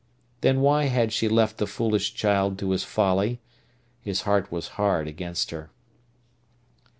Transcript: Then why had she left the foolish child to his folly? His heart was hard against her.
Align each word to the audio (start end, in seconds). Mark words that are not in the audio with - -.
Then 0.41 0.61
why 0.61 0.85
had 0.85 1.13
she 1.13 1.27
left 1.29 1.59
the 1.59 1.67
foolish 1.67 2.15
child 2.15 2.57
to 2.57 2.71
his 2.71 2.83
folly? 2.83 3.39
His 4.01 4.21
heart 4.21 4.51
was 4.51 4.69
hard 4.69 5.07
against 5.07 5.51
her. 5.51 5.69